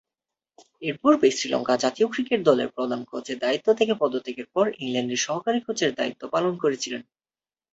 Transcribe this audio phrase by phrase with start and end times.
[0.81, 6.21] এরপূর্বে শ্রীলঙ্কা জাতীয় ক্রিকেট দলের প্রধান কোচের দায়িত্ব থেকে পদত্যাগের পর ইংল্যান্ডের সহকারী কোচের দায়িত্ব
[6.33, 7.01] পালন করেছিলেন।